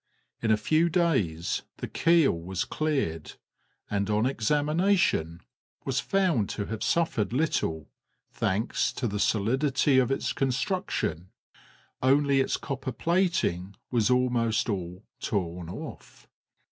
[0.41, 3.33] In a few days the keel was cleared,
[3.87, 5.41] and on examination
[5.85, 7.87] was found to have suffered little,
[8.31, 11.29] thanks to the solidity of its construction,
[12.01, 16.27] only its copper plating was almost all torn off.